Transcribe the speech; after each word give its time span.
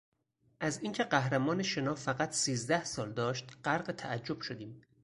از 0.59 0.79
این 0.81 0.93
که 0.93 1.03
قهرمان 1.03 1.63
شنا 1.63 1.95
فقط 1.95 2.31
سیزده 2.31 2.83
سال 2.83 3.13
داشت 3.13 3.45
غرق 3.65 3.91
تعجب 3.91 4.41
شدیم. 4.41 4.81